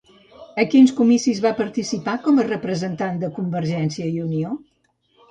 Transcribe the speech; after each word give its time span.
A 0.61 0.63
quins 0.69 0.93
comicis 0.99 1.41
va 1.43 1.49
participar 1.59 2.15
com 2.23 2.41
a 2.43 2.45
representant 2.47 3.19
de 3.25 3.29
Convergiència 3.35 4.09
i 4.15 4.23
Unió? 4.29 4.55